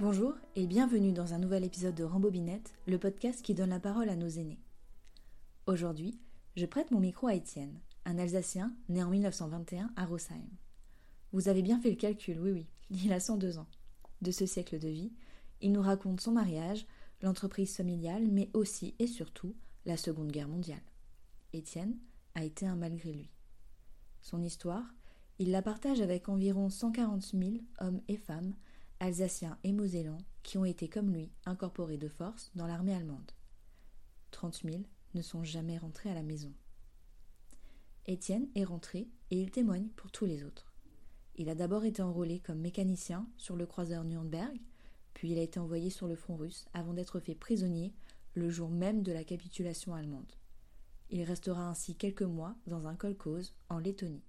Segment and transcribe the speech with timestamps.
[0.00, 4.08] Bonjour et bienvenue dans un nouvel épisode de Rambobinette, le podcast qui donne la parole
[4.08, 4.58] à nos aînés.
[5.66, 6.18] Aujourd'hui,
[6.56, 10.48] je prête mon micro à Étienne, un Alsacien né en 1921 à Rosheim.
[11.32, 12.66] Vous avez bien fait le calcul, oui oui,
[13.04, 13.68] il a 102 ans.
[14.22, 15.12] De ce siècle de vie,
[15.60, 16.86] il nous raconte son mariage,
[17.20, 19.54] l'entreprise familiale, mais aussi et surtout
[19.84, 20.82] la Seconde Guerre mondiale.
[21.52, 21.98] Étienne
[22.34, 23.30] a été un malgré lui.
[24.22, 24.86] Son histoire,
[25.38, 28.54] il la partage avec environ 140 000 hommes et femmes,
[29.02, 33.32] alsaciens et mosellans, qui ont été comme lui incorporés de force dans l'armée allemande.
[34.30, 34.82] 30 000
[35.14, 36.52] ne sont jamais rentrés à la maison.
[38.06, 40.72] Étienne est rentré et il témoigne pour tous les autres.
[41.34, 44.56] Il a d'abord été enrôlé comme mécanicien sur le croiseur Nuremberg,
[45.14, 47.92] puis il a été envoyé sur le front russe avant d'être fait prisonnier
[48.34, 50.32] le jour même de la capitulation allemande.
[51.10, 54.24] Il restera ainsi quelques mois dans un kolkhoz en Lettonie.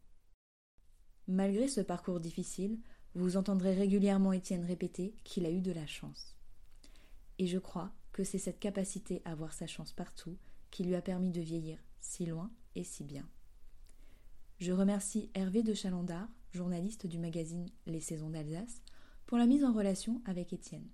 [1.28, 2.80] Malgré ce parcours difficile,
[3.16, 6.36] vous entendrez régulièrement Étienne répéter qu'il a eu de la chance.
[7.40, 10.38] Et je crois que c'est cette capacité à voir sa chance partout
[10.72, 13.28] qui lui a permis de vieillir si loin et si bien.
[14.60, 18.82] Je remercie Hervé de Chalandard, journaliste du magazine Les Saisons d'Alsace,
[19.26, 20.90] pour la mise en relation avec Étienne.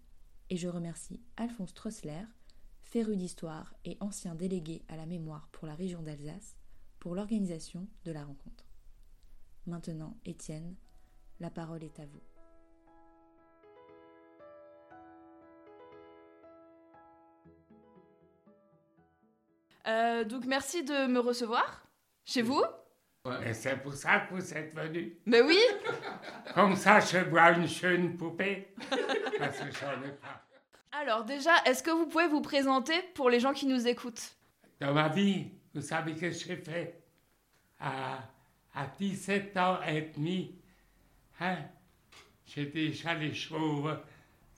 [0.49, 2.23] Et je remercie Alphonse Trossler,
[2.81, 6.55] féru d'histoire et ancien délégué à la mémoire pour la région d'Alsace,
[6.99, 8.65] pour l'organisation de la rencontre.
[9.67, 10.75] Maintenant, Étienne,
[11.39, 12.21] la parole est à vous.
[19.87, 21.83] Euh, donc merci de me recevoir
[22.25, 22.63] chez vous.
[23.45, 25.17] Et c'est pour ça que vous êtes venu.
[25.25, 25.59] Mais oui,
[26.55, 28.73] Comme ça, je vois une jeune poupée.
[29.39, 30.43] Parce que j'en ai pas.
[30.91, 34.35] alors déjà, est-ce que vous pouvez vous présenter pour les gens qui nous écoutent?
[34.79, 37.03] Dans ma vie, vous savez ce que j'ai fait
[37.79, 38.19] à,
[38.73, 40.58] à 17 ans et demi.
[41.39, 41.57] Hein?
[42.45, 43.97] J'ai déjà les chauves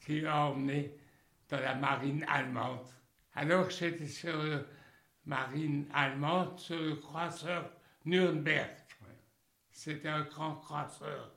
[0.06, 0.98] qui emmené
[1.50, 2.88] dans la marine allemande.
[3.36, 4.62] Alors j'étais sur la
[5.26, 7.72] marine allemande, sur le croiseur
[8.06, 8.78] Nuremberg.
[9.70, 11.32] C'était un grand croiseur.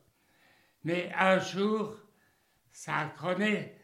[0.83, 1.97] Mais un jour,
[2.71, 3.81] ça connaît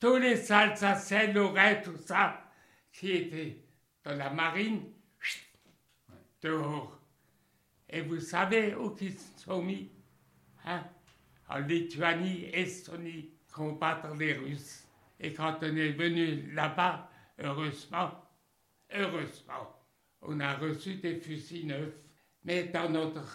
[0.00, 2.50] tous les Alsaciens, Lorraine, tout ça,
[2.92, 3.64] qui étaient
[4.04, 5.46] dans la marine, chut,
[6.40, 7.00] dehors.
[7.88, 9.90] Et vous savez où ils se sont mis
[10.64, 10.84] hein?
[11.48, 14.86] En Lituanie, Estonie, combattre les Russes.
[15.18, 18.10] Et quand on est venu là-bas, heureusement,
[18.92, 19.84] heureusement,
[20.22, 21.94] on a reçu des fusils neufs.
[22.44, 23.26] Mais dans notre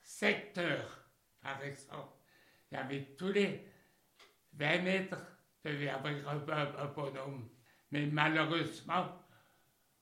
[0.00, 1.08] secteur,
[1.40, 2.14] par exemple,
[2.70, 3.66] il y avait tous les
[4.54, 5.18] 20 mètres,
[5.64, 7.48] devait y avoir un, bonhomme.
[7.90, 9.20] Mais malheureusement,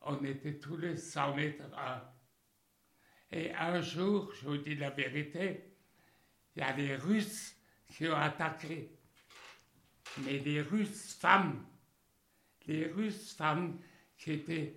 [0.01, 1.65] on était tous les 100 mètres.
[1.77, 2.03] un.
[3.31, 5.72] Et un jour, je vous dis la vérité,
[6.55, 7.57] il y a les Russes
[7.89, 8.91] qui ont attaqué.
[10.19, 11.65] Mais les Russes femmes,
[12.67, 13.79] les Russes femmes
[14.17, 14.75] qui étaient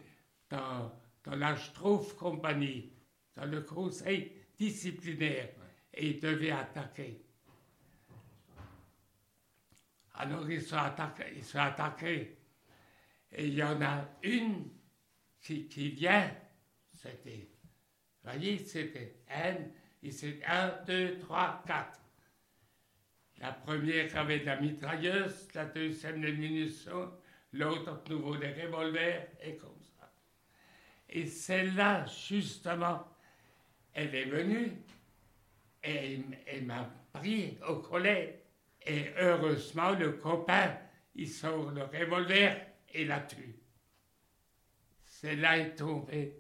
[0.50, 0.92] dans,
[1.24, 2.94] dans la Stroff Compagnie,
[3.36, 5.50] dans le conseil disciplinaire,
[5.94, 7.22] et ils devaient attaquer.
[10.16, 12.38] Alors ils sont attaqués, ils sont attaqués.
[13.32, 14.70] Et il y en a une
[15.42, 16.32] qui, vient,
[16.94, 17.50] c'était,
[18.24, 19.56] vous voyez, c'était un,
[20.06, 22.00] et c'est un, deux, trois, quatre.
[23.40, 27.12] La première avait de la mitrailleuse, la deuxième des munitions,
[27.54, 30.14] l'autre nouveau des revolvers, et comme ça.
[31.10, 33.04] Et celle-là, justement,
[33.94, 34.74] elle est venue
[35.84, 38.44] et elle m'a pris au collet.
[38.86, 40.78] Et heureusement, le copain,
[41.16, 42.56] il sort le revolver
[42.94, 43.56] et la tue.
[45.04, 46.40] Celle-là est tombée.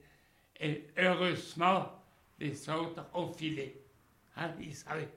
[0.59, 2.05] Et heureusement,
[2.40, 3.81] les autres ont filé.
[4.35, 5.09] Hein, ils avaient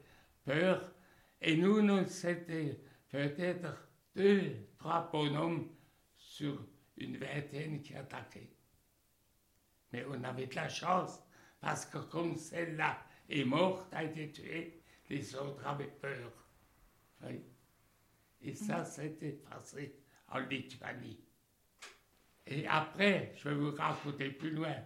[0.44, 0.92] peur.
[1.40, 5.68] Et nous, nous, c'était peut-être deux, trois bonhommes
[6.16, 6.64] sur
[6.96, 8.50] une vingtaine qui attaquaient.
[9.92, 11.20] Mais on avait de la chance,
[11.60, 16.32] parce que comme celle-là est morte, a été tuée, les autres avaient peur.
[17.22, 17.40] Oui.
[18.42, 19.96] Et ça, c'était passé
[20.28, 21.18] en Lituanie.
[22.46, 24.76] Et après, je vais vous raconter plus loin.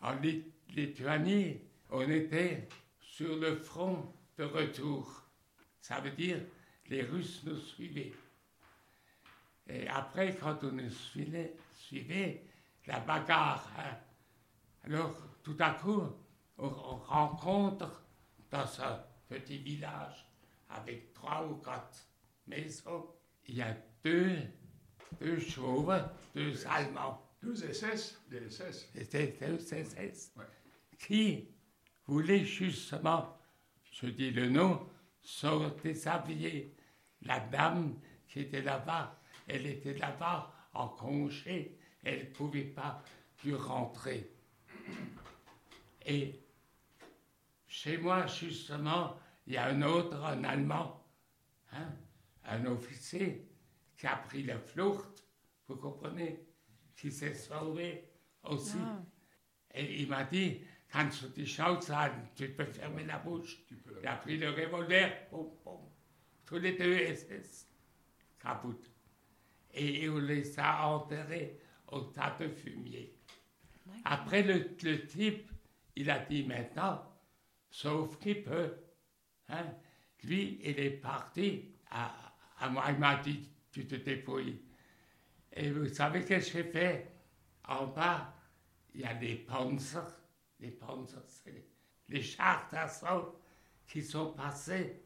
[0.00, 2.68] En Lit- Lituanie, on était
[3.00, 5.22] sur le front de retour.
[5.80, 6.40] Ça veut dire
[6.88, 8.12] les Russes nous suivaient.
[9.68, 12.42] Et après, quand on nous suivait, suivait
[12.86, 13.96] la bagarre, hein,
[14.84, 16.02] alors tout à coup,
[16.56, 18.02] on, on rencontre
[18.50, 18.82] dans ce
[19.28, 20.26] petit village
[20.70, 22.06] avec trois ou quatre
[22.46, 23.06] maisons,
[23.46, 24.36] il y a deux,
[25.20, 25.94] deux chauves,
[26.34, 27.22] deux Allemands.
[27.42, 28.88] Deux SS, des SS.
[28.94, 30.44] C'était deux SS Ouais.
[30.98, 31.48] qui
[32.08, 33.38] voulaient justement,
[33.92, 34.88] je dis le nom,
[35.20, 36.74] se déshabiller.
[37.22, 39.20] La dame qui était là-bas.
[39.46, 41.78] Elle était là-bas en congé.
[42.02, 43.02] Elle ne pouvait pas
[43.36, 44.30] plus rentrer.
[46.06, 46.40] Et
[47.66, 49.16] chez moi, justement,
[49.46, 51.04] il y a un autre, un Allemand,
[51.72, 51.92] hein,
[52.44, 53.46] un officier,
[53.96, 55.24] qui a pris la flotte,
[55.66, 56.46] vous comprenez,
[56.96, 58.08] qui s'est sauvé
[58.44, 58.78] aussi.
[58.80, 59.02] Ah.
[59.74, 60.60] Et il m'a dit,
[60.90, 63.58] quand tu te Chance haben, tu peux fermer la bouche.
[63.66, 65.80] Tu peux Il a pris le revolver, boum, boum.
[66.46, 67.68] tous les deux SS,
[68.38, 68.90] kaput.
[69.74, 73.14] Et on les a enterrés au tas de fumier.
[74.04, 75.50] Après, le, le type,
[75.94, 77.02] il a dit maintenant,
[77.70, 78.74] sauf qu'il peut.
[79.48, 79.64] Hein,
[80.24, 81.74] lui, il est parti.
[81.90, 82.14] À,
[82.58, 84.60] à moi, il m'a dit, tu te dépouilles.
[85.52, 87.12] Et vous savez ce que j'ai fait?
[87.64, 88.34] En bas,
[88.94, 90.17] il y a des panzers.
[90.60, 90.76] Les
[91.26, 91.68] c'est les,
[92.08, 93.40] les chars d'assaut
[93.86, 95.02] qui sont passés.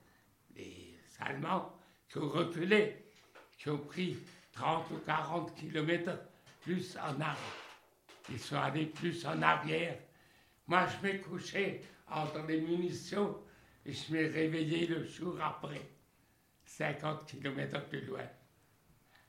[0.54, 1.72] Les Allemands
[2.08, 3.06] qui ont reculé,
[3.56, 4.18] qui ont pris
[4.52, 6.18] 30 ou 40 kilomètres
[6.60, 7.36] plus en arrière.
[8.28, 9.98] Ils sont allés plus en arrière.
[10.66, 13.42] Moi, je m'ai couché entre les munitions
[13.84, 15.82] et je m'ai réveillé le jour après,
[16.64, 18.26] 50 kilomètres plus loin.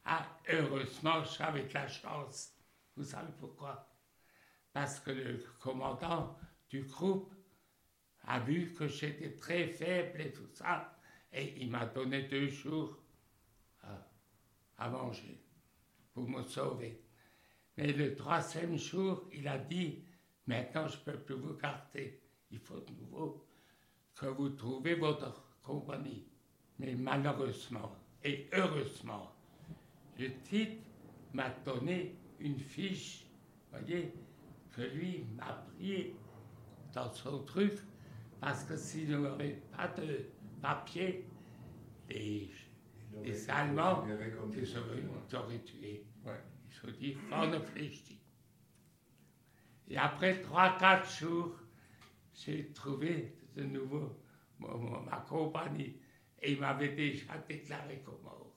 [0.05, 2.53] Ah, heureusement, j'avais de la chance.
[2.95, 3.92] Vous savez pourquoi?
[4.73, 6.37] Parce que le commandant
[6.69, 7.33] du groupe
[8.25, 10.97] a vu que j'étais très faible et tout ça,
[11.31, 12.97] et il m'a donné deux jours
[13.81, 14.07] à,
[14.77, 15.41] à manger
[16.13, 17.01] pour me sauver.
[17.77, 20.03] Mais le troisième jour, il a dit,
[20.47, 22.21] maintenant je ne peux plus vous garder.
[22.51, 23.45] Il faut de nouveau
[24.15, 26.27] que vous trouviez votre compagnie.
[26.79, 29.33] Mais malheureusement et heureusement,
[30.17, 30.79] le type
[31.33, 33.25] m'a donné une fiche,
[33.69, 34.13] voyez,
[34.73, 36.13] que lui m'a pris
[36.93, 37.73] dans son truc,
[38.39, 40.25] parce que s'il n'aurait pas de
[40.61, 41.25] papier,
[42.09, 42.51] les,
[43.23, 44.31] les Allemands, avait
[45.31, 46.05] ils auraient, tué.
[46.67, 48.03] Ils se dit, on flèche.
[49.87, 51.55] Et après trois, quatre jours,
[52.33, 54.17] j'ai trouvé de nouveau
[54.59, 55.99] ma compagnie
[56.41, 58.55] et il m'avait déjà déclaré comme mort.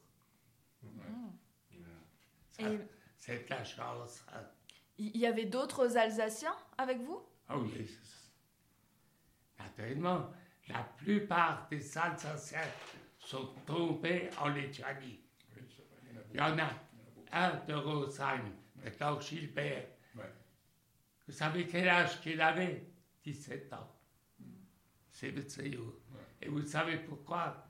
[2.59, 2.79] Et-
[3.19, 4.25] C'est de la chance.
[4.33, 4.45] hein.
[4.99, 7.23] Il y avait d'autres Alsaciens avec vous?
[7.51, 7.89] Oh oui.
[9.59, 10.31] Naturellement,
[10.69, 12.69] la plupart des Alsaciens
[13.19, 15.21] sont tombés en Lituanie.
[16.33, 16.71] Il y en a
[17.33, 19.87] un de Rosheim, maintenant Gilbert.
[21.27, 22.87] Vous savez quel âge qu'il avait?
[23.25, 23.93] 17 ans.
[25.11, 25.45] C'est le.
[26.41, 27.67] Et vous savez pourquoi?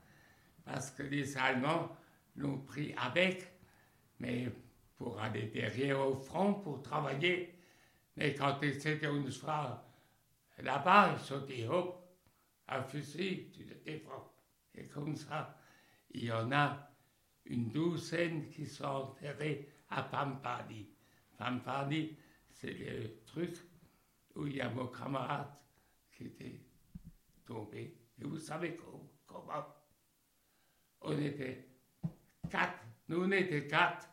[0.65, 1.97] Parce que les Allemands
[2.35, 3.47] l'ont pris avec,
[4.19, 4.51] mais
[4.97, 7.55] pour aller derrière au front, pour travailler.
[8.17, 9.85] Mais quand ils étaient une fois
[10.59, 12.03] là-bas, ils sont dit, hop,
[12.69, 14.33] un fusil, tu te défends.
[14.75, 15.59] Et comme ça,
[16.11, 16.91] il y en a
[17.45, 20.89] une douzaine qui sont enterrés à Pampali.
[21.37, 22.17] Pampali,
[22.51, 23.57] c'est le truc
[24.35, 25.49] où il y a mon camarade
[26.11, 26.61] qui était
[27.45, 27.97] tombé.
[28.19, 29.67] Et vous savez co- comment?
[31.03, 31.69] On était
[32.51, 34.09] quatre, nous on était quatre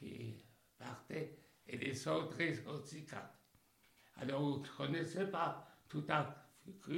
[0.00, 0.34] qui
[0.78, 1.36] partaient
[1.66, 2.36] et les autres
[2.68, 3.06] aussi.
[4.16, 6.48] Alors on ne connaissait pas tout à
[6.82, 6.92] coup,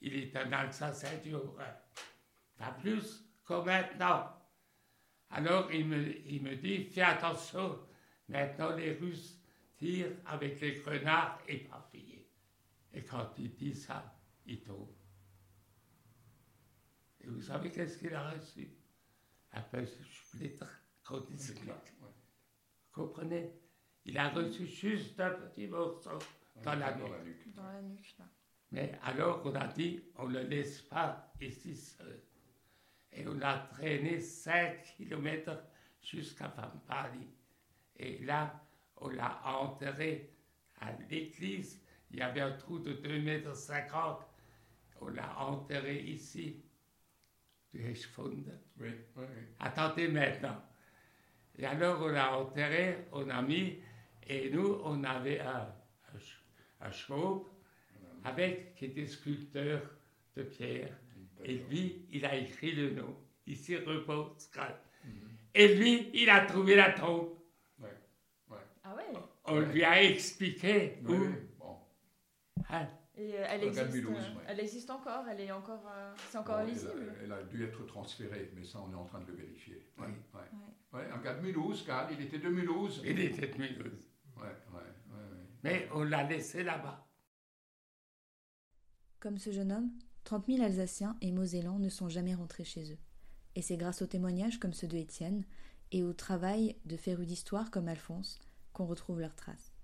[0.00, 1.76] il est un Alsacien du Haut-Rhin.
[2.56, 4.32] Pas plus que maintenant.
[5.30, 7.80] Alors il me, il me dit, fais attention,
[8.28, 9.40] maintenant les Russes
[9.76, 12.30] tirent avec les grenades éparpillées.
[12.92, 14.94] Et quand il dit ça, il tombe.
[17.20, 18.70] Et vous savez qu'est-ce qu'il a reçu?
[19.52, 20.64] Un peu de splitter
[21.04, 22.12] contre les C'est clair, Vous ouais.
[22.96, 23.52] Comprenez?
[24.06, 26.18] Il a reçu juste un petit morceau
[26.62, 27.12] dans la Dans nuque.
[27.18, 27.54] la nuque.
[27.54, 28.24] Dans la nuque, là.
[28.72, 32.20] Mais alors on a dit, on ne le laisse pas ici seul.
[33.12, 35.62] Et on a traîné 5 kilomètres
[36.02, 37.26] jusqu'à Pampali.
[37.98, 38.60] Et là,
[38.96, 40.30] on l'a enterré
[40.80, 41.80] à l'église.
[42.10, 44.26] Il y avait un trou de 2,50 mètres.
[45.00, 46.62] On l'a enterré ici.
[47.72, 48.58] Du Heschfunde.
[48.78, 49.42] Oui, oui, oui.
[49.60, 50.62] Attendez maintenant.
[51.58, 53.78] Et alors, on l'a enterré, on a mis,
[54.28, 55.62] et nous, on avait un,
[56.14, 56.42] un, ch-
[56.80, 57.46] un chauve
[58.24, 59.80] avec, qui était sculpteur
[60.36, 60.90] de pierre.
[61.44, 63.16] Et lui, il a écrit le nom.
[63.46, 64.74] Ici repose Karl.
[65.54, 67.30] Et lui, il a trouvé la tombe.
[67.80, 67.88] Ouais,
[68.50, 68.56] ouais.
[68.84, 69.04] Ah ouais?
[69.44, 71.26] On lui a expliqué Oui, où.
[71.58, 71.76] bon.
[72.68, 72.86] hein.
[73.18, 74.44] Et euh, elle existe, Mulhouse, euh, ouais.
[74.48, 77.14] elle existe encore, elle est encore, euh, c'est encore Bon, elle, lisible?
[77.18, 79.86] a, elle a dû être transférée, mais ça, on est en train de le vérifier.
[79.96, 80.12] Ouais, Oui.
[80.34, 80.40] ouais.
[80.96, 83.02] Ouais, un gars de Mulhouse, Karl, il était de Mulhouse.
[83.04, 84.08] Il était de Mulhouse.
[84.34, 85.46] Ouais, ouais, ouais, ouais.
[85.62, 87.06] Mais on l'a laissé là-bas.
[89.20, 89.90] Comme ce jeune homme,
[90.24, 92.98] 30 000 Alsaciens et Mosellans ne sont jamais rentrés chez eux.
[93.56, 95.44] Et c'est grâce aux témoignages comme ceux de Étienne
[95.92, 98.38] et au travail de férus d'histoire comme Alphonse
[98.72, 99.74] qu'on retrouve leurs traces.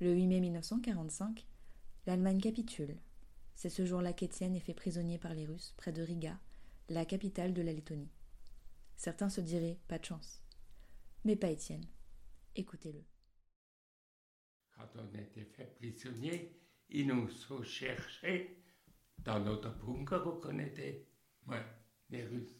[0.00, 1.46] Le 8 mai 1945,
[2.06, 2.96] l'Allemagne capitule.
[3.54, 6.38] C'est ce jour-là qu'Étienne est fait prisonnier par les Russes près de Riga,
[6.88, 8.10] la capitale de la Lettonie.
[8.96, 10.40] Certains se diraient pas de chance.
[11.24, 11.86] Mais pas Étienne.
[12.54, 13.02] Écoutez-le.
[14.76, 16.56] Quand on était fait prisonnier,
[16.88, 18.62] ils nous ont cherchés
[19.18, 21.06] dans notre bunker, vous connaissez,
[21.46, 21.64] Ouais.
[22.10, 22.56] les Russes.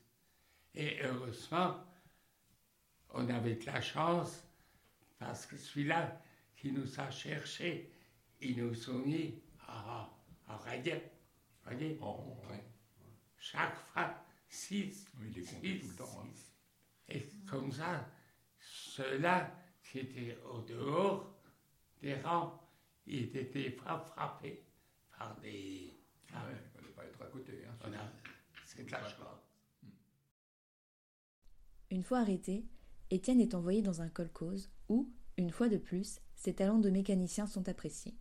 [0.74, 1.84] Et heureusement,
[3.10, 4.42] on avait de la chance,
[5.18, 6.20] parce que celui-là
[6.56, 7.92] qui nous a cherchés,
[8.40, 10.10] ils nous ont mis à,
[10.46, 11.02] à rayer.
[11.64, 12.60] Voyez, train.
[13.38, 14.14] chaque fois,
[14.54, 15.06] six.
[15.18, 16.23] Oui, il comptait six, tout le temps.
[16.23, 16.28] hein.
[17.08, 18.08] Et comme ça,
[18.58, 21.34] ceux-là qui étaient au dehors
[22.00, 22.61] des rangs,
[23.06, 24.64] ils étaient pas frappés
[25.18, 25.92] par des.
[26.30, 27.64] Ouais, il fallait pas être à côté.
[27.66, 28.11] Hein.
[28.66, 29.00] C'est de la.
[31.90, 32.64] Une fois arrêté,
[33.11, 37.46] Étienne est envoyé dans un kolkhoz où, une fois de plus, ses talents de mécanicien
[37.46, 38.16] sont appréciés.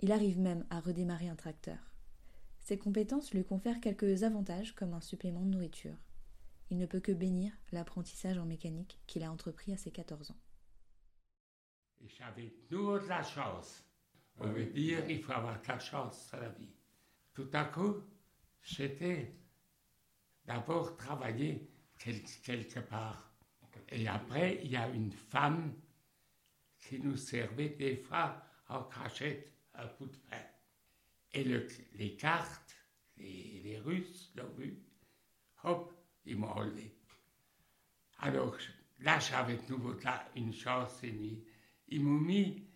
[0.00, 1.95] Il arrive même à redémarrer un tracteur.
[2.66, 5.94] Ses compétences lui confèrent quelques avantages comme un supplément de nourriture.
[6.68, 10.40] Il ne peut que bénir l'apprentissage en mécanique qu'il a entrepris à ses 14 ans.
[12.06, 13.84] J'avais toujours de la chance.
[14.38, 16.74] On Ah veut dire il faut avoir de la chance dans la vie.
[17.34, 18.02] Tout à coup,
[18.62, 19.32] j'étais
[20.46, 23.32] d'abord travaillé quel- quelque part.
[23.90, 25.74] Et après, il y a une femme
[26.78, 30.42] qui nous servait des fois en cachette un coup de pain.
[31.36, 31.66] Et le-
[31.96, 32.74] les cartes,
[33.18, 34.82] les, Russes l'ont vu,
[35.64, 35.92] hop,
[36.24, 36.96] ils m'ont enlevé.
[38.20, 38.56] Alors
[39.00, 41.44] là, j'avais de nouveau là une chance demie.
[41.88, 42.66] Ils m'ont mis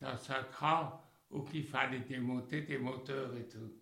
[0.00, 3.72] dans un camp où il fallait démonter des moteurs et tout.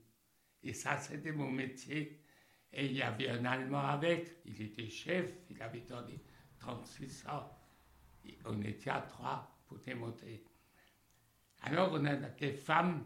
[0.62, 2.24] Et ça, c'était mon métier.
[2.72, 6.18] Et il y avait un Allemand avec, il était chef, il avait donné
[6.60, 7.46] 36 ans.
[8.46, 10.44] On était à trois pour démonter.
[11.60, 13.04] Alors on a des femmes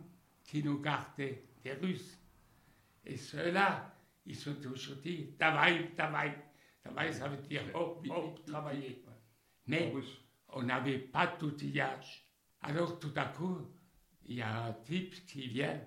[0.52, 2.18] qui nous gardaient, des Russes.
[3.06, 6.34] Et ceux-là, ils sont toujours dit, travail, travail.
[6.84, 9.02] Travail, ça veut dire hop, hop, travailler.
[9.66, 9.94] Mais
[10.48, 12.28] on n'avait pas d'outillage.
[12.60, 13.66] Alors tout à coup,
[14.26, 15.80] il y a un type qui vient,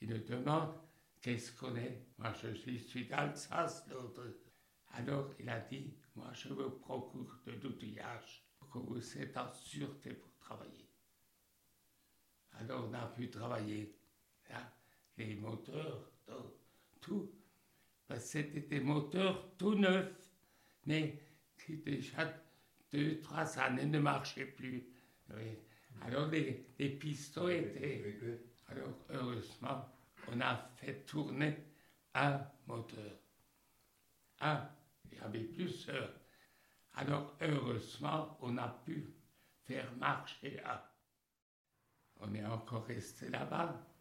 [0.00, 0.72] il nous demande
[1.20, 2.06] qu'est-ce qu'on est?
[2.16, 4.22] Moi je suis, je suis d'Alsace, l'autre.
[4.92, 9.52] Alors il a dit, moi je me procure de l'outillage pour que vous êtes en
[9.52, 10.88] sûreté pour travailler.
[12.52, 13.98] Alors on a pu travailler.
[14.52, 14.72] Là,
[15.16, 16.54] les moteurs, tout.
[17.00, 17.32] tout.
[18.06, 20.30] Parce que C'était des moteurs tout neufs,
[20.86, 21.18] mais
[21.58, 22.32] qui déjà
[22.92, 24.86] deux, trois années ne marchaient plus.
[25.30, 25.58] Oui.
[26.02, 28.40] Alors les, les pistons étaient...
[28.68, 29.88] Alors heureusement,
[30.28, 31.56] on a fait tourner
[32.14, 33.18] un moteur.
[34.40, 34.68] Un,
[35.10, 36.12] il y avait plusieurs.
[36.94, 39.14] Alors heureusement, on a pu
[39.64, 40.80] faire marcher un.
[42.20, 43.91] On est encore resté là-bas.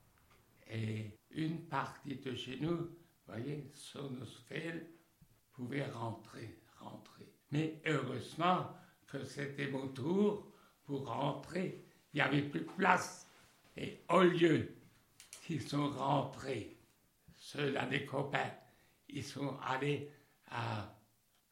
[0.71, 2.87] Et une partie de chez nous, vous
[3.27, 4.87] voyez, Sonosfeld
[5.51, 7.27] pouvait rentrer, rentrer.
[7.51, 8.73] Mais heureusement
[9.05, 10.49] que c'était mon tour
[10.85, 11.85] pour rentrer.
[12.13, 13.27] Il n'y avait plus de place.
[13.75, 14.73] Et au lieu
[15.43, 16.77] qu'ils sont rentrés,
[17.35, 18.51] ceux-là des copains,
[19.09, 20.09] ils sont allés
[20.49, 20.95] à,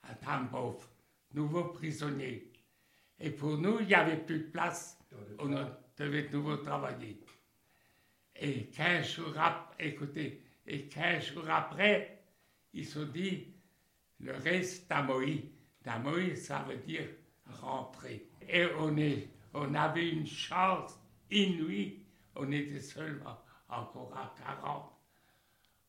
[0.04, 0.88] à Tambov,
[1.34, 2.52] nouveaux prisonniers.
[3.20, 4.98] Et pour nous, il n'y avait plus de place.
[5.40, 5.50] On
[5.98, 7.20] devait de nouveau travailler.
[8.42, 12.24] Et 15 jours après, écoutez, et 15 jours après,
[12.74, 13.54] ils se dit,
[14.20, 15.52] le reste d'Amoï.
[15.84, 17.08] D'Amoï, ça veut dire
[17.46, 18.30] rentrer.
[18.48, 18.96] Et on,
[19.54, 20.98] on avait une chance
[21.30, 22.06] inouïe.
[22.36, 24.92] On était seulement encore à 40.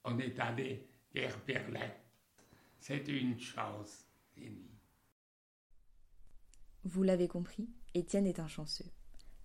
[0.04, 1.90] On est allé vers Berlin.
[2.80, 4.70] C'était une chance inouïe.
[6.84, 8.90] Vous l'avez compris, Étienne est un chanceux.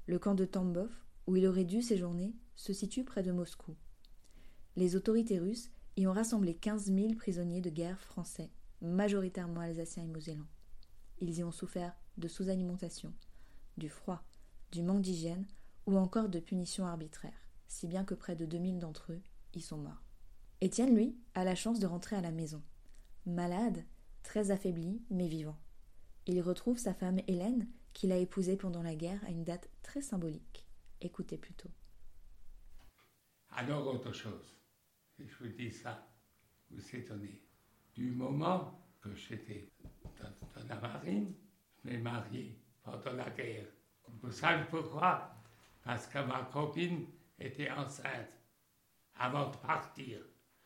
[0.07, 3.75] Le camp de Tambov, où il aurait dû séjourner, se situe près de Moscou.
[4.75, 8.49] Les autorités russes y ont rassemblé 15 000 prisonniers de guerre français,
[8.81, 10.47] majoritairement alsaciens et mosellans.
[11.19, 13.13] Ils y ont souffert de sous-alimentation,
[13.77, 14.23] du froid,
[14.71, 15.45] du manque d'hygiène
[15.85, 19.21] ou encore de punitions arbitraires, si bien que près de 2000 d'entre eux
[19.53, 20.03] y sont morts.
[20.61, 22.61] Étienne, lui, a la chance de rentrer à la maison.
[23.25, 23.83] Malade,
[24.23, 25.57] très affaibli, mais vivant.
[26.27, 30.01] Il retrouve sa femme Hélène, qu'il a épousée pendant la guerre à une date très
[30.01, 30.64] symbolique.
[31.01, 31.69] Écoutez plutôt.
[33.51, 34.53] Alors autre chose,
[35.19, 36.07] et je vous dis ça,
[36.69, 37.41] vous étonnez.
[37.93, 39.71] Du moment que j'étais
[40.03, 41.33] dans, dans la marine,
[41.83, 43.67] je m'ai marié pendant la guerre.
[44.21, 45.35] Vous savez pourquoi?
[45.83, 47.05] Parce que ma copine
[47.39, 48.29] était enceinte
[49.15, 50.19] avant de partir.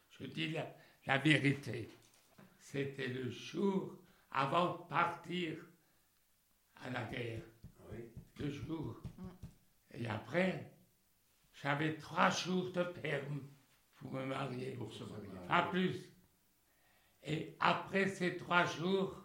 [0.10, 1.90] Je dis la, la vérité.
[2.58, 3.98] c'était le jour
[4.32, 5.58] avant de partir
[6.78, 7.44] à la guerre.
[7.92, 8.00] Oui.
[8.38, 9.02] Deux jours.
[10.00, 10.72] Et après,
[11.54, 13.42] j'avais trois jours de perme
[13.98, 14.72] pour me marier.
[14.76, 15.28] Pour se marier.
[15.48, 15.98] Pas plus.
[17.24, 19.22] Et après ces trois jours,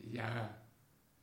[0.00, 0.50] il y a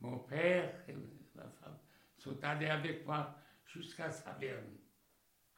[0.00, 0.92] mon père et
[1.36, 1.78] ma femme
[2.18, 4.76] sont allés avec moi jusqu'à Saverne.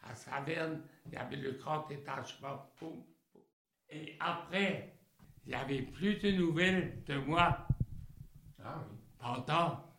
[0.03, 2.71] À Saverne, il y avait le grand détachement.
[3.89, 4.95] Et après,
[5.45, 7.67] il n'y avait plus de nouvelles de moi
[8.63, 8.97] Ah oui.
[9.19, 9.91] pendant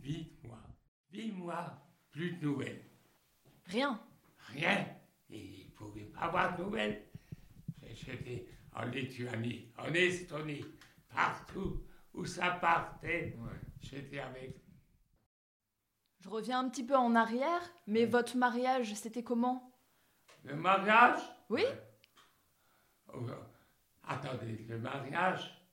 [0.00, 0.62] huit mois.
[1.12, 2.93] Huit mois, plus de nouvelles.
[3.66, 4.00] Rien.
[4.52, 4.86] Rien.
[5.30, 7.02] Il ne pouvait pas avoir de nouvelles.
[7.92, 10.64] J'étais en Lituanie, en Estonie,
[11.08, 13.50] partout où ça partait, Ouais.
[13.80, 14.56] j'étais avec.
[16.20, 19.72] Je reviens un petit peu en arrière, mais votre mariage, c'était comment?
[20.42, 21.20] Le mariage?
[21.50, 21.64] Oui
[23.12, 23.20] Oh,
[24.06, 25.64] Attendez, le mariage,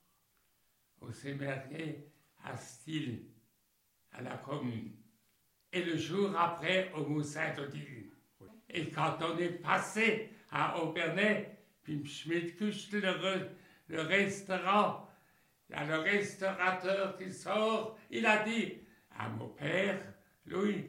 [1.00, 2.12] on s'est marié
[2.44, 3.28] à Style,
[4.12, 4.94] à la commune.
[5.72, 8.10] Et le jour après, au Mont-Saint-Odile.
[8.68, 13.48] Et quand on est passé à Aubernais, puis Schmidt-Kusch, le, re-
[13.88, 15.08] le restaurant,
[15.68, 18.74] il y a le restaurateur qui sort, il a dit
[19.18, 19.98] à mon père,
[20.46, 20.86] Louis,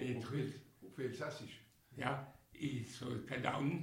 [0.00, 1.60] les trucs, Hoe veel sassies?
[1.96, 3.82] ja, ils sont genannt.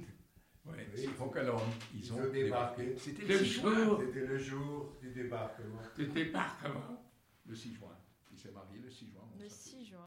[0.64, 0.86] Ouais.
[0.94, 1.00] Oui.
[1.02, 1.62] C'est Faucaland.
[1.94, 2.94] Ils Ils ont débarqué.
[2.98, 3.84] C'était Le le 6 juin.
[3.84, 5.80] jour C'était le jour du débarquement.
[5.96, 7.02] du débarquement.
[7.46, 7.96] Le 6 juin.
[8.30, 9.22] Il s'est marié le 6 juin.
[9.38, 9.58] Le sac.
[9.58, 10.06] 6 juin.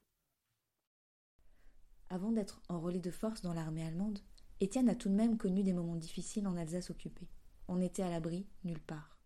[2.11, 4.19] Avant d'être enrôlé de force dans l'armée allemande,
[4.59, 7.29] Étienne a tout de même connu des moments difficiles en Alsace occupée.
[7.69, 9.17] On n'était à l'abri nulle part.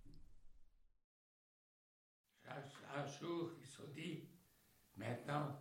[2.48, 4.30] Un, jour, ils se sont dit,
[4.98, 5.60] maintenant,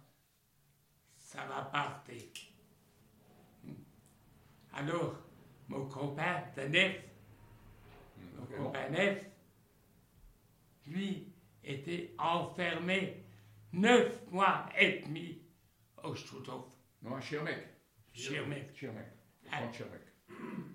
[1.16, 2.21] ça va partir.
[3.64, 3.73] Hmm.
[4.75, 5.16] Alors,
[5.69, 7.04] mon copain de Nef,
[8.37, 9.25] mon copain Nef,
[10.89, 11.32] lui,
[11.63, 13.25] était enfermé
[13.73, 15.41] neuf mois et demi
[16.02, 16.74] au Stutthof,
[17.04, 17.69] Non, à Schirmeck.
[18.14, 18.75] Schirmeck.
[18.75, 19.12] Schirmeck.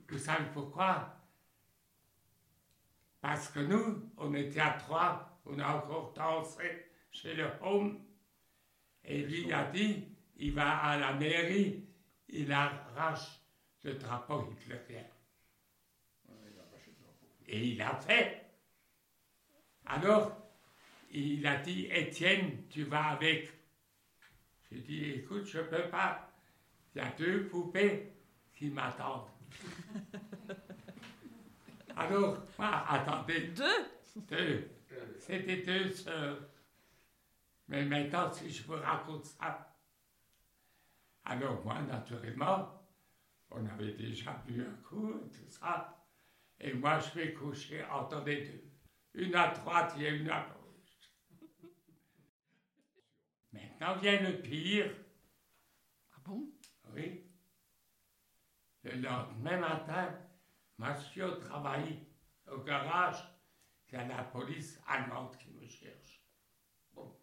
[0.08, 1.16] Vous savez pourquoi?
[3.20, 8.06] Parce que nous, on était à trois, on a encore dansé chez le home.
[9.04, 11.84] Et lui il a dit, il va à la mairie,
[12.28, 13.42] il arrache
[13.84, 15.06] le drapeau hitlérien.
[17.48, 18.46] Et il a fait.
[19.88, 20.38] Alors,
[21.10, 23.59] il a dit, Étienne, tu vas avec.
[24.72, 26.32] J'ai dit, écoute, je ne peux pas.
[26.94, 28.14] Il y a deux poupées
[28.54, 29.30] qui m'attendent.
[31.96, 34.70] Alors, moi, attendez, Deux deux.
[35.20, 36.40] C'était deux sœurs.
[37.68, 39.76] Mais maintenant, si je vous raconte ça.
[41.26, 42.84] Alors, moi, naturellement,
[43.52, 45.96] on avait déjà bu un coup et tout ça.
[46.60, 48.64] Et moi, je vais coucher entre les deux.
[49.14, 50.59] Une à droite et une à gauche.
[53.80, 54.94] Maintenant vient le pire.
[56.14, 56.52] Ah bon?
[56.94, 57.24] Oui.
[58.84, 60.20] Le lendemain matin,
[60.80, 63.24] je suis au garage,
[63.88, 66.22] il y a la police allemande qui me cherche.
[66.94, 67.18] Bon.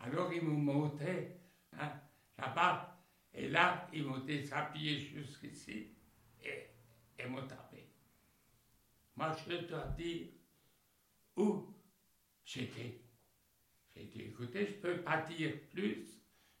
[0.00, 1.36] Alors ils m'ont monté
[1.72, 1.92] hein,
[2.38, 2.98] là-bas,
[3.32, 5.94] et là, ils m'ont déshabillé jusqu'ici
[6.42, 6.70] et,
[7.18, 7.88] et m'ont tapé.
[9.16, 10.28] Moi, je dois dire
[11.36, 11.72] où
[12.44, 13.01] j'étais.
[13.94, 16.06] J'ai dit, écoutez, je ne peux pas dire plus.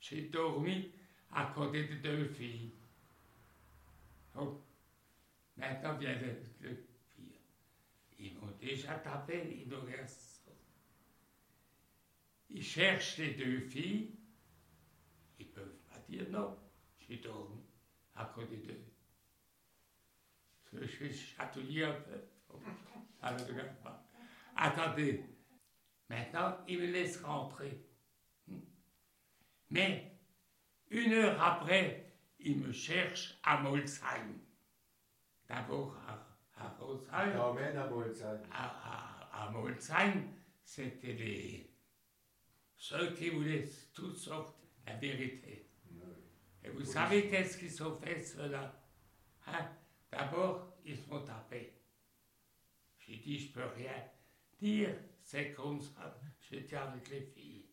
[0.00, 0.92] J'ai dormi
[1.30, 2.72] à côté de deux filles.
[4.34, 4.60] Donc,
[5.56, 6.74] maintenant vient le, le
[7.14, 7.40] pire.
[8.18, 10.50] Ils m'ont déjà tapé, ils n'ont rien sorti.
[12.50, 14.10] Ils cherchent les deux filles.
[15.38, 16.58] Ils ne peuvent pas dire non.
[17.00, 17.62] J'ai dormi
[18.14, 18.84] à côté d'eux.
[20.72, 22.20] Je suis chatouillé un peu.
[23.22, 24.04] Regarde pas.
[24.56, 25.24] Attendez.
[26.12, 27.86] Maintenant, ils me laissent rentrer.
[29.70, 30.18] Mais
[30.90, 34.38] une heure après, ils me cherchent à Molsheim.
[35.48, 36.22] D'abord à,
[36.54, 37.08] à Rosheim.
[37.10, 38.46] À Bolzane.
[38.52, 40.24] À, à, à Molsheim,
[40.62, 41.70] c'était les
[42.76, 44.54] ceux qui voulaient toutes sortes
[44.86, 45.70] la vérité.
[46.62, 48.84] Et vous savez qu'est-ce qu'ils ont fait, ceux-là
[49.46, 49.66] hein?
[50.10, 51.72] D'abord, ils se sont tapés.
[52.98, 53.94] J'ai dit, je peux rien
[54.60, 57.66] dire, c'est comme ça, j'étais avec les filles.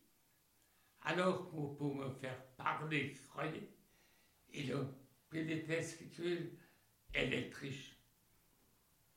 [1.02, 3.70] Alors, pour, pour me faire parler, croyez,
[4.52, 4.94] ils ont
[5.28, 6.58] pris des testicules
[7.14, 7.96] électriques.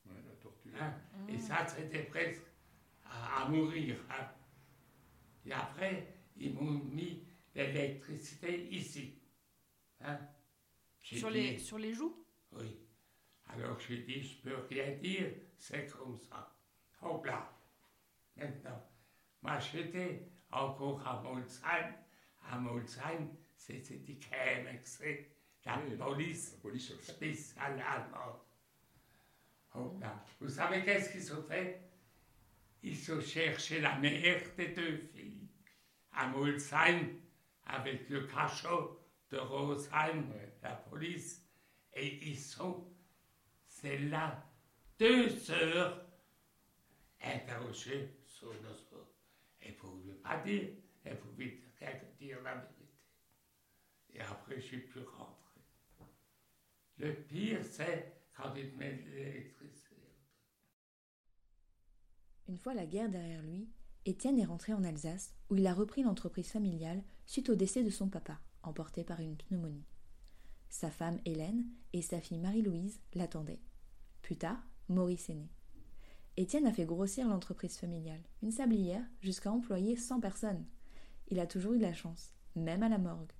[0.06, 0.72] Ouais, la torture.
[0.80, 0.94] hein?
[1.28, 2.42] Et ça, c'était presque
[3.04, 3.96] à, à mourir.
[4.10, 4.28] hein.
[5.46, 9.18] Et après, ils m'ont mis l'électricité ici.
[10.00, 10.18] Hein.
[11.00, 12.24] Sur dit- les, sur les joues?
[12.52, 12.78] Oui.
[13.46, 16.56] Alors j'ai dit, je peux rien dire, c'est comme ça.
[17.02, 17.50] Hop là.
[18.36, 18.82] Maintenant,
[19.42, 21.94] moi j'étais encore à Molsheim.
[22.50, 25.00] À Molsheim, c'était die KMX,
[25.64, 28.40] la police La police spéciale allemande.
[30.00, 30.24] Là.
[30.40, 31.80] Vous savez qu'est-ce qu'ils ont fait
[32.82, 35.48] Ils ont cherché la mère des deux filles
[36.12, 37.08] à Molsheim
[37.66, 40.26] avec le cachot de Rosheim,
[40.62, 41.44] la police,
[41.92, 42.86] et ils sont,
[43.66, 44.44] c'est là,
[44.98, 46.06] deux sœurs
[47.20, 48.10] interrogées
[49.76, 50.68] pouvaient pas dire,
[51.04, 52.88] que dire la vérité.
[54.14, 55.60] Et après, j'ai pu rentrer.
[56.98, 59.94] Le pire, c'est quand mettent l'électricité.
[62.48, 63.68] Une fois la guerre derrière lui,
[64.04, 67.90] Étienne est rentré en Alsace où il a repris l'entreprise familiale suite au décès de
[67.90, 69.86] son papa, emporté par une pneumonie.
[70.68, 73.62] Sa femme Hélène et sa fille Marie-Louise l'attendaient.
[74.22, 75.50] Plus tard, Maurice est né.
[76.36, 80.66] Étienne a fait grossir l'entreprise familiale, une sablière, jusqu'à employer 100 personnes.
[81.28, 83.32] Il a toujours eu de la chance, même à la morgue.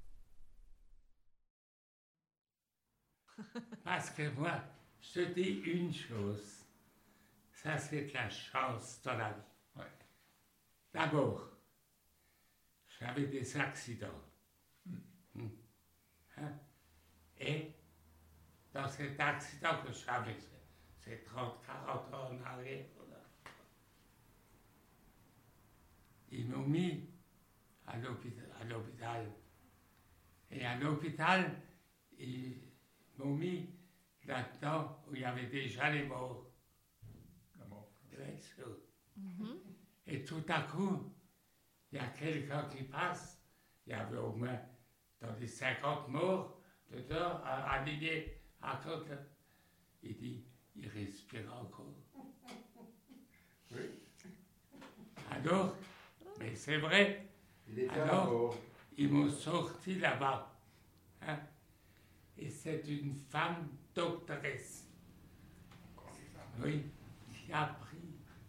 [3.85, 4.62] Parce que moi,
[5.00, 6.64] je te dis une chose.
[7.52, 9.40] Ça, c'est de la chance dans la vie.
[9.76, 9.92] Ouais.
[10.92, 11.50] D'abord,
[12.87, 14.22] j'avais des accidents.
[15.35, 15.48] Hmm.
[16.37, 16.52] Hein?
[17.38, 17.72] Et
[18.72, 20.37] dans cet accident que j'avais,
[21.04, 23.20] c'est- c'est 30, 40 ans en arrière, voilà.
[26.30, 27.08] ils m'ont mis
[27.86, 28.50] à l'hôpital.
[28.60, 29.30] à l'hôpital.
[30.50, 31.60] Et à l'hôpital,
[32.18, 32.60] ils
[33.18, 33.68] m'ont mis
[34.24, 36.50] là-dedans où il y avait déjà les morts.
[37.58, 37.90] La mort.
[38.10, 38.78] Bien sûr.
[40.06, 41.12] Et tout à coup,
[41.92, 43.42] il y a quelqu'un qui passe.
[43.86, 44.58] Il y avait au moins
[45.20, 49.14] dans les 50 morts dedans, à- alignés à côté.
[50.02, 51.94] Il dit, il respire encore.
[53.72, 53.80] Oui.
[55.30, 55.74] Alors,
[56.38, 57.26] mais c'est vrai,
[57.68, 58.56] Il Alors encore.
[58.96, 60.54] ils m'ont sorti là-bas.
[61.22, 61.38] hein.
[62.37, 64.88] Et c'est une femme doctoresse.
[66.62, 66.84] Oui,
[67.32, 67.96] qui a pris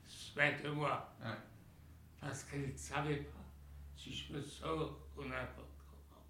[0.06, 1.16] soin de moi.
[1.24, 1.38] Hein.
[2.20, 3.44] Parce qu'elle ne savait pas
[3.96, 6.26] si je me sors ou n'importe comment.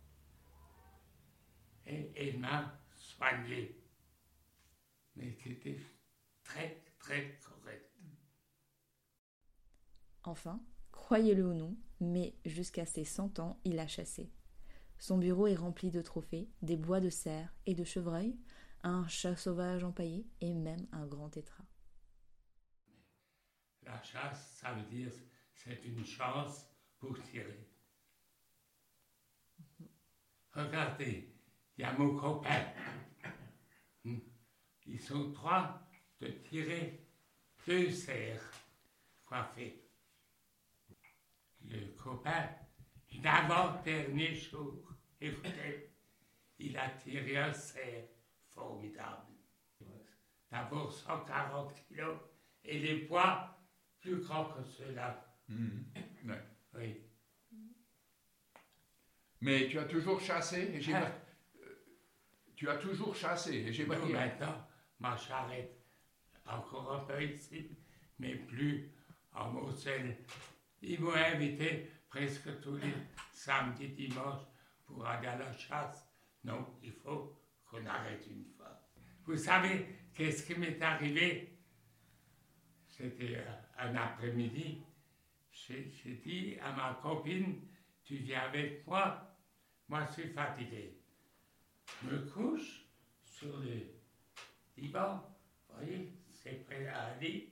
[1.88, 3.75] Et elle m'a soigné.
[5.15, 5.80] Mais qui était
[6.43, 7.91] très, très correcte.
[10.23, 10.60] Enfin,
[10.91, 14.32] croyez-le ou non, mais jusqu'à ses 100 ans, il a chassé.
[14.97, 18.38] Son bureau est rempli de trophées, des bois de cerf et de chevreuil,
[18.84, 21.63] un chat sauvage empaillé et même un grand tétra.
[23.84, 25.12] La chasse, ça veut dire
[25.54, 26.67] c'est une chance
[26.99, 27.67] pour tirer.
[30.51, 31.36] Regardez,
[31.78, 32.73] il y a mon copain.
[34.04, 34.19] Hmm.
[34.86, 35.82] Ils sont trois
[36.21, 37.06] de tirer
[37.65, 38.52] deux cerfs
[39.26, 39.82] coiffés.
[41.63, 42.50] Le copain,
[43.24, 45.91] l'avant-dernier jour, écoutez,
[46.60, 48.06] il a tiré un cerf
[48.50, 49.34] formidable.
[50.52, 52.17] D'abord 140 kilos
[52.63, 53.58] et les poids
[54.00, 55.26] plus grands que ceux-là.
[55.50, 56.41] Ouais.
[56.76, 57.02] Oui.
[59.41, 61.12] Mais tu as toujours chassé et j'ai Ah.
[62.56, 64.65] Tu as toujours chassé et j'ai Bon, maintenant,
[64.99, 65.77] moi j'arrête
[66.45, 67.69] encore un peu ici,
[68.19, 68.91] mais plus
[69.34, 70.17] en Moselle.
[70.81, 72.93] Ils m'ont invité presque tous les
[73.31, 74.43] samedis, dimanches
[74.86, 76.08] pour aller à la chasse.
[76.43, 78.79] Non, il faut qu'on arrête une fois.
[79.25, 81.58] Vous savez, qu'est-ce qui m'est arrivé?
[82.88, 84.84] C'était euh, un après-midi.
[85.51, 87.60] J'ai dit à ma copine,
[88.03, 89.36] tu viens avec moi
[89.89, 90.99] Moi, je suis fatigué.
[92.03, 92.86] Je me couche
[93.25, 93.94] sur le
[94.77, 95.23] divan,
[95.69, 97.49] vous voyez, c'est près à lit.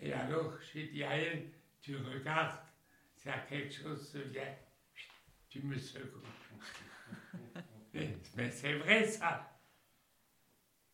[0.00, 1.50] Et alors, j'ai dit à elle,
[1.80, 2.58] tu regardes,
[3.26, 4.54] a quelque chose se vient,
[5.48, 6.20] tu me secoues.
[7.94, 9.48] mais mais c'est vrai ça.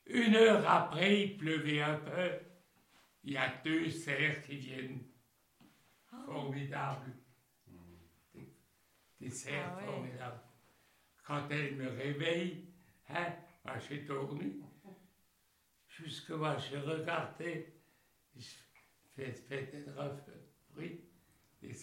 [0.07, 2.39] Une heure après, il pleuvait un peu.
[3.25, 5.05] Il y a deux cerfs qui viennent.
[6.27, 7.13] Formidables.
[8.35, 8.55] Des,
[9.21, 9.85] des cerfs Ah ouais.
[9.87, 10.41] formidables.
[11.25, 12.69] Quand elle me réveille,
[13.11, 13.35] hein,
[16.81, 17.75] regardé,
[18.37, 18.47] je
[19.15, 21.01] fais peut-être un peu de bruit,
[21.63, 21.75] les.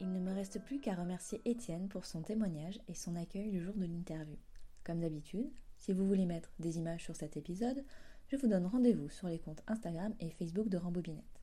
[0.00, 3.60] Il ne me reste plus qu'à remercier Étienne pour son témoignage et son accueil le
[3.60, 4.38] jour de l'interview.
[4.84, 7.84] Comme d'habitude, si vous voulez mettre des images sur cet épisode,
[8.28, 11.37] je vous donne rendez-vous sur les comptes Instagram et Facebook de Rambobinette.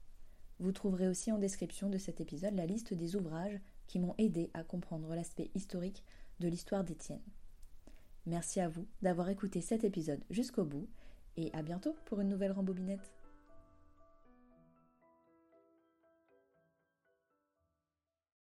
[0.59, 4.49] Vous trouverez aussi en description de cet épisode la liste des ouvrages qui m'ont aidé
[4.53, 6.03] à comprendre l'aspect historique
[6.39, 7.21] de l'histoire d'Étienne.
[8.25, 10.87] Merci à vous d'avoir écouté cet épisode jusqu'au bout
[11.37, 13.14] et à bientôt pour une nouvelle rembobinette.